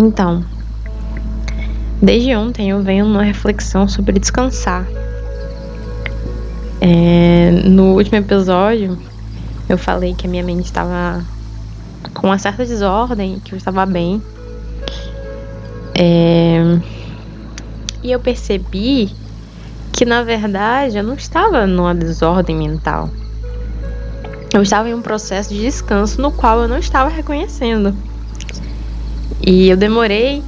[0.00, 0.44] Então,
[2.00, 4.86] desde ontem eu venho numa reflexão sobre descansar.
[6.80, 8.96] É, no último episódio,
[9.68, 11.24] eu falei que a minha mente estava
[12.14, 14.22] com uma certa desordem, que eu estava bem.
[15.96, 16.78] É,
[18.00, 19.12] e eu percebi
[19.90, 23.10] que na verdade eu não estava numa desordem mental.
[24.54, 27.96] Eu estava em um processo de descanso no qual eu não estava reconhecendo.
[29.50, 30.42] E eu demorei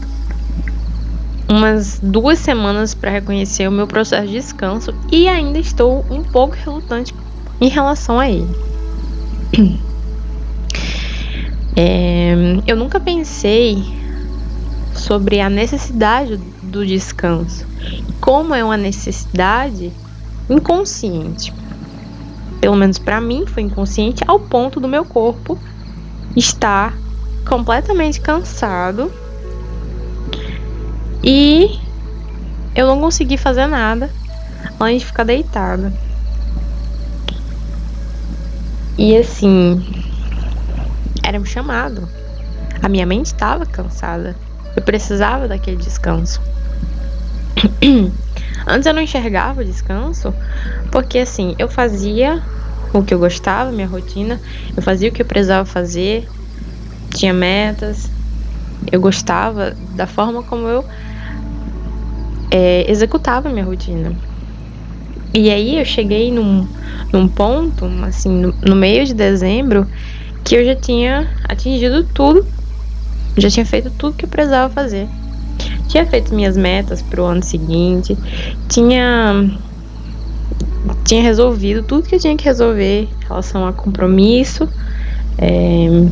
[1.48, 6.54] umas duas semanas para reconhecer o meu processo de descanso e ainda estou um pouco
[6.54, 7.14] relutante
[7.58, 8.54] em relação a ele.
[11.76, 12.34] É,
[12.66, 13.82] eu nunca pensei
[14.92, 17.64] sobre a necessidade do descanso.
[18.20, 19.90] Como é uma necessidade
[20.50, 21.54] inconsciente.
[22.60, 25.56] Pelo menos para mim foi inconsciente ao ponto do meu corpo
[26.36, 26.98] estar
[27.46, 29.12] completamente cansado
[31.22, 31.78] e
[32.74, 34.10] eu não consegui fazer nada
[34.78, 35.92] além de ficar deitada.
[38.96, 39.82] E assim,
[41.22, 42.08] era um chamado.
[42.82, 44.36] A minha mente estava cansada.
[44.74, 46.40] Eu precisava daquele descanso.
[48.66, 50.34] Antes eu não enxergava o descanso,
[50.90, 52.42] porque assim, eu fazia
[52.92, 54.40] o que eu gostava, minha rotina,
[54.76, 56.28] eu fazia o que eu precisava fazer,
[57.20, 58.10] tinha metas,
[58.90, 60.84] eu gostava da forma como eu
[62.50, 64.12] é, executava minha rotina.
[65.34, 66.66] E aí eu cheguei num,
[67.12, 69.86] num ponto, assim, no, no meio de dezembro,
[70.42, 72.44] que eu já tinha atingido tudo,
[73.36, 75.06] já tinha feito tudo que eu precisava fazer.
[75.88, 78.16] Tinha feito minhas metas pro ano seguinte,
[78.68, 79.46] tinha
[81.04, 84.66] tinha resolvido tudo que eu tinha que resolver em relação a compromisso,
[85.36, 86.06] é,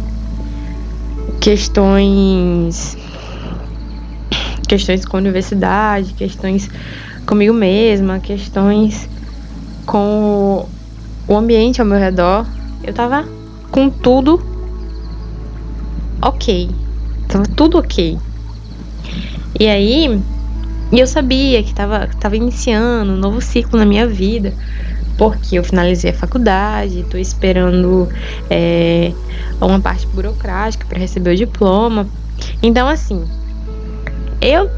[1.41, 2.97] questões
[4.69, 6.69] questões com a universidade, questões
[7.25, 9.08] comigo mesma, questões
[9.86, 10.69] com
[11.27, 12.47] o ambiente ao meu redor.
[12.84, 13.27] Eu tava
[13.71, 14.41] com tudo
[16.21, 16.71] ok.
[17.27, 18.19] Tava tudo ok.
[19.59, 20.21] E aí,
[20.93, 24.53] eu sabia que tava, tava iniciando um novo ciclo na minha vida.
[25.19, 28.09] Porque eu finalizei a faculdade, tô esperando
[28.49, 29.12] é,
[29.61, 32.06] uma parte burocrática para receber o diploma.
[32.62, 33.25] Então, assim,
[34.41, 34.71] eu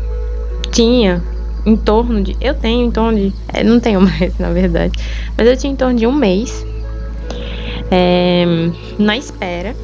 [0.73, 1.23] tinha
[1.67, 2.37] em torno de.
[2.41, 3.35] Eu tenho em torno de.
[3.53, 4.99] É, não tenho mais, na verdade.
[5.37, 6.65] Mas eu tinha em torno de um mês
[7.91, 8.45] é,
[8.99, 9.75] na espera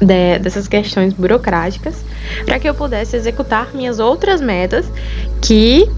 [0.00, 2.04] de, dessas questões burocráticas
[2.44, 4.90] para que eu pudesse executar minhas outras metas
[5.40, 5.88] que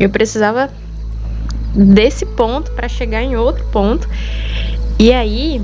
[0.00, 0.70] eu precisava
[1.74, 4.08] desse ponto para chegar em outro ponto.
[4.98, 5.62] E aí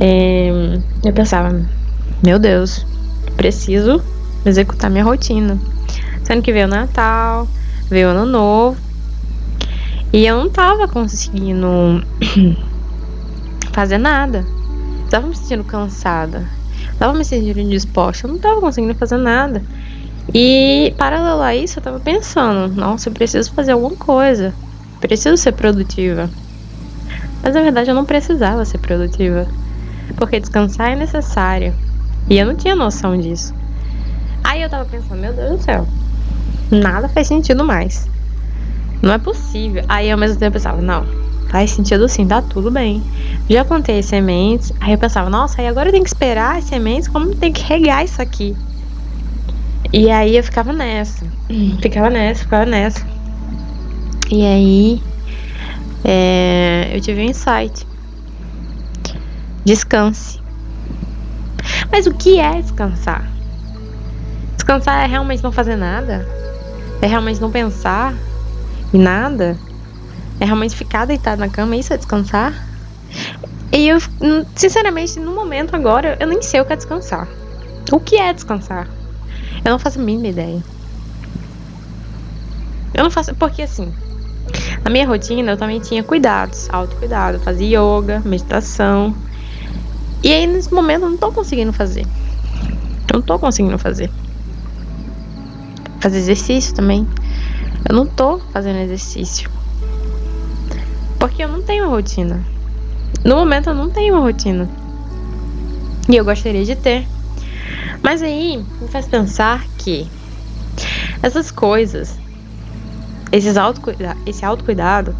[0.00, 1.64] é, eu pensava,
[2.22, 2.86] meu Deus,
[3.36, 4.02] preciso
[4.44, 5.58] executar minha rotina.
[6.24, 7.48] Sendo que veio o Natal,
[7.88, 8.80] veio o Ano Novo.
[10.12, 12.04] E eu não tava conseguindo
[13.72, 14.44] fazer nada.
[15.10, 16.48] Tava me sentindo cansada.
[16.98, 18.26] Tava me sentindo indisposta.
[18.26, 19.62] Eu não tava conseguindo fazer nada.
[20.34, 24.54] E paralelo a isso, eu tava pensando: nossa, eu preciso fazer alguma coisa.
[25.00, 26.30] Preciso ser produtiva.
[27.42, 29.46] Mas na verdade eu não precisava ser produtiva.
[30.16, 31.74] Porque descansar é necessário.
[32.28, 33.52] E eu não tinha noção disso.
[34.44, 35.86] Aí eu tava pensando, meu Deus do céu,
[36.70, 38.08] nada faz sentido mais.
[39.02, 39.84] Não é possível.
[39.88, 41.04] Aí ao mesmo tempo eu pensava, não,
[41.50, 43.02] faz sentido sim, tá tudo bem.
[43.48, 44.72] Já plantei as sementes.
[44.80, 47.62] Aí eu pensava, nossa, aí agora eu tenho que esperar as sementes, como tem que
[47.62, 48.56] regar isso aqui?
[49.92, 51.26] E aí eu ficava nessa.
[51.80, 53.06] Ficava nessa, ficava nessa.
[54.30, 55.02] E aí
[56.04, 57.86] é, eu tive um insight.
[59.64, 60.40] Descanse.
[61.90, 63.30] Mas o que é descansar?
[64.54, 66.26] Descansar é realmente não fazer nada?
[67.02, 68.14] É realmente não pensar
[68.94, 69.58] em nada?
[70.40, 71.76] É realmente ficar deitado na cama?
[71.76, 72.66] Isso é descansar?
[73.70, 73.98] E eu,
[74.54, 77.28] sinceramente, no momento agora, eu nem sei o que é descansar.
[77.90, 78.88] O que é descansar?
[79.64, 80.62] Eu não faço a mínima ideia.
[82.94, 83.34] Eu não faço.
[83.34, 83.92] Porque assim,
[84.84, 89.14] na minha rotina eu também tinha cuidados, autocuidado, fazia yoga, meditação,
[90.24, 92.06] e aí nesse momento eu não tô conseguindo fazer.
[93.12, 94.08] Eu não tô conseguindo fazer.
[96.00, 97.08] Fazer exercício também.
[97.88, 99.50] Eu não tô fazendo exercício.
[101.18, 102.40] Porque eu não tenho rotina.
[103.24, 104.70] No momento eu não tenho uma rotina.
[106.08, 107.08] E eu gostaria de ter.
[108.02, 110.10] Mas aí me faz pensar que
[111.22, 112.18] essas coisas,
[113.30, 115.14] esses autocuida esse autocuidado,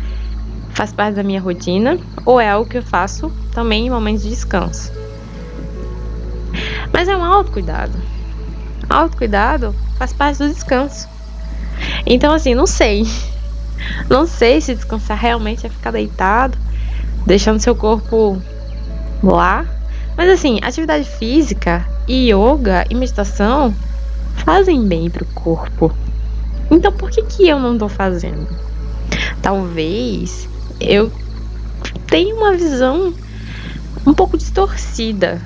[0.70, 4.30] faz parte da minha rotina ou é algo que eu faço também em momentos de
[4.30, 4.92] descanso.
[6.92, 7.96] Mas é um autocuidado.
[8.90, 11.08] Autocuidado faz parte do descanso.
[12.04, 13.06] Então, assim, não sei.
[14.08, 16.58] Não sei se descansar realmente é ficar deitado,
[17.26, 18.40] deixando seu corpo
[19.22, 19.64] lá.
[20.16, 23.74] Mas, assim, atividade física yoga e meditação
[24.44, 25.92] fazem bem pro corpo.
[26.70, 28.48] Então, por que, que eu não tô fazendo?
[29.40, 30.48] Talvez
[30.80, 31.12] eu
[32.06, 33.14] tenha uma visão
[34.06, 35.40] um pouco distorcida,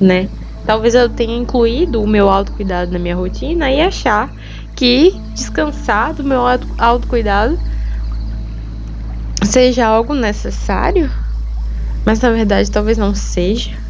[0.00, 0.28] né?
[0.66, 4.30] Talvez eu tenha incluído o meu autocuidado na minha rotina e achar
[4.76, 6.42] que descansar do meu
[6.78, 7.58] autocuidado
[9.44, 11.10] seja algo necessário,
[12.04, 13.87] mas na verdade talvez não seja.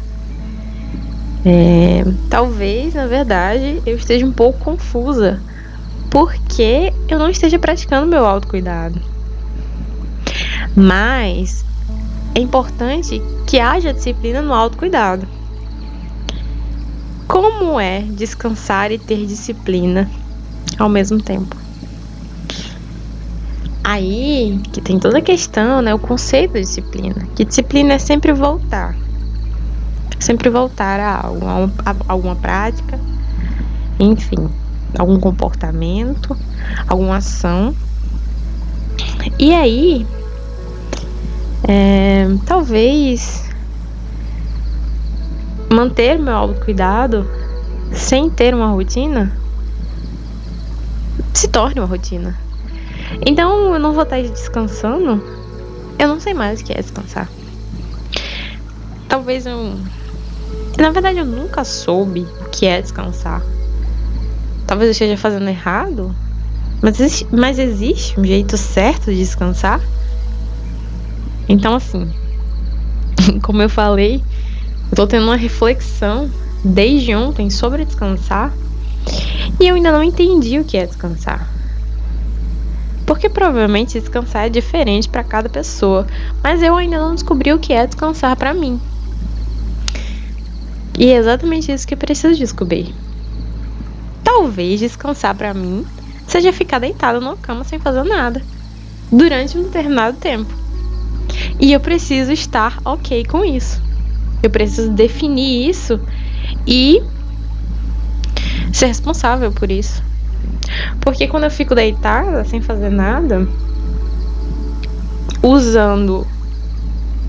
[1.45, 5.41] É, talvez, na verdade, eu esteja um pouco confusa
[6.09, 8.99] porque eu não esteja praticando meu autocuidado.
[10.75, 11.65] Mas
[12.35, 15.27] é importante que haja disciplina no autocuidado.
[17.27, 20.09] Como é descansar e ter disciplina
[20.77, 21.55] ao mesmo tempo?
[23.83, 25.93] Aí que tem toda a questão, né?
[25.93, 27.27] O conceito de disciplina.
[27.35, 28.95] Que disciplina é sempre voltar.
[30.19, 32.99] Sempre voltar a, algo, a alguma prática,
[33.99, 34.49] enfim,
[34.97, 36.35] algum comportamento,
[36.87, 37.73] alguma ação.
[39.37, 40.05] E aí,
[41.67, 43.49] é, talvez
[45.71, 47.25] manter meu autocuidado
[47.93, 49.39] sem ter uma rotina
[51.39, 52.37] se torne uma rotina.
[53.25, 55.23] Então eu não vou estar descansando.
[55.97, 57.29] Eu não sei mais o que é descansar.
[59.07, 59.77] Talvez eu.
[60.77, 63.41] Na verdade, eu nunca soube o que é descansar.
[64.65, 66.15] Talvez eu esteja fazendo errado.
[66.81, 69.81] Mas existe, mas existe um jeito certo de descansar?
[71.49, 72.09] Então, assim,
[73.43, 74.23] como eu falei,
[74.89, 76.29] eu tô tendo uma reflexão
[76.63, 78.53] desde ontem sobre descansar
[79.59, 81.47] e eu ainda não entendi o que é descansar.
[83.05, 86.05] Porque provavelmente descansar é diferente para cada pessoa,
[86.43, 88.79] mas eu ainda não descobri o que é descansar para mim.
[90.99, 92.93] E é exatamente isso que preciso descobrir.
[94.21, 95.85] Talvez descansar para mim
[96.27, 98.43] seja ficar deitado numa cama sem fazer nada
[99.09, 100.53] durante um determinado tempo.
[101.57, 103.81] E eu preciso estar ok com isso.
[104.43, 105.99] Eu preciso definir isso
[106.67, 107.01] e
[108.73, 110.03] ser responsável por isso.
[110.99, 113.47] Porque quando eu fico deitada, sem fazer nada,
[115.41, 116.27] usando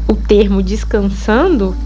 [0.09, 1.77] o termo descansando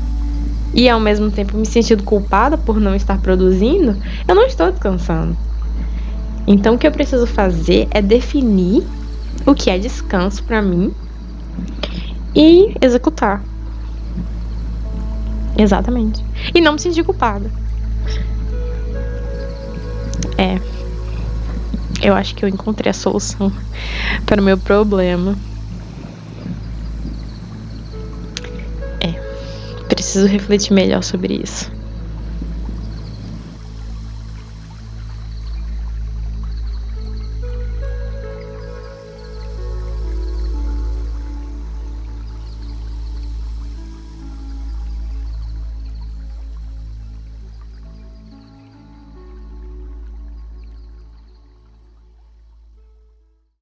[0.75, 5.37] e ao mesmo tempo me sentindo culpada por não estar produzindo, eu não estou descansando.
[6.47, 8.85] Então o que eu preciso fazer é definir
[9.47, 10.93] o que é descanso para mim
[12.35, 13.43] e executar.
[15.56, 16.25] Exatamente.
[16.53, 17.50] E não me sentir culpada.
[20.37, 20.61] É.
[22.03, 23.53] Eu acho que eu encontrei a solução
[24.27, 25.37] para o meu problema.
[30.15, 31.73] Preciso refletir melhor sobre isso.